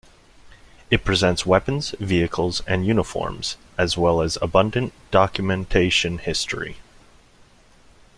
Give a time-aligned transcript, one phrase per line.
[0.89, 6.77] It presents weapons, vehicles and uniforms, as well as abundant documentation history.